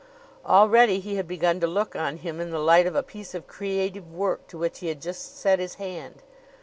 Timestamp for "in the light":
2.39-2.87